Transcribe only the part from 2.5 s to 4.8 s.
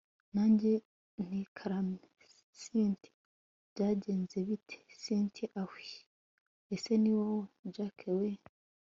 cynti! byagenze bite!?